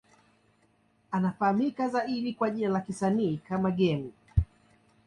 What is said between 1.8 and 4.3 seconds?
zaidi kwa jina lake la kisanii kama Game.